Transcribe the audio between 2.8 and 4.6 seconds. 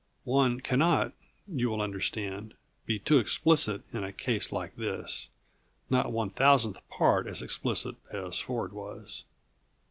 be too explicit in a case